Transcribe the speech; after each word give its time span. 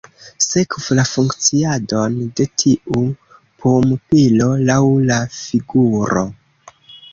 Sekvu 0.43 0.95
la 0.99 1.03
funkciadon 1.09 2.15
de 2.39 2.47
tiu 2.63 3.05
pumpilo 3.67 4.51
laŭ 4.71 4.81
la 5.13 5.21
figuro. 5.39 6.29